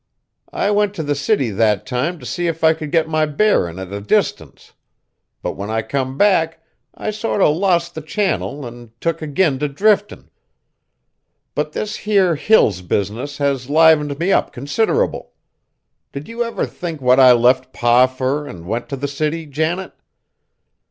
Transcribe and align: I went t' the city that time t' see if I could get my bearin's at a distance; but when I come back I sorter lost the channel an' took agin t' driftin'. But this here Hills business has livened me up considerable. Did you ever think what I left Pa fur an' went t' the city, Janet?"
I 0.51 0.71
went 0.71 0.95
t' 0.95 1.03
the 1.03 1.13
city 1.13 1.51
that 1.51 1.85
time 1.85 2.17
t' 2.17 2.25
see 2.25 2.47
if 2.47 2.63
I 2.63 2.73
could 2.73 2.91
get 2.91 3.07
my 3.07 3.27
bearin's 3.27 3.77
at 3.77 3.93
a 3.93 4.01
distance; 4.01 4.73
but 5.43 5.51
when 5.51 5.69
I 5.69 5.83
come 5.83 6.17
back 6.17 6.59
I 6.95 7.11
sorter 7.11 7.47
lost 7.49 7.93
the 7.93 8.01
channel 8.01 8.65
an' 8.65 8.93
took 8.99 9.21
agin 9.21 9.59
t' 9.59 9.67
driftin'. 9.67 10.31
But 11.53 11.73
this 11.73 11.97
here 11.97 12.33
Hills 12.35 12.81
business 12.81 13.37
has 13.37 13.69
livened 13.69 14.17
me 14.17 14.31
up 14.31 14.51
considerable. 14.51 15.33
Did 16.11 16.27
you 16.27 16.43
ever 16.43 16.65
think 16.65 16.99
what 16.99 17.19
I 17.19 17.33
left 17.33 17.71
Pa 17.71 18.07
fur 18.07 18.49
an' 18.49 18.65
went 18.65 18.89
t' 18.89 18.95
the 18.95 19.07
city, 19.07 19.45
Janet?" 19.45 19.91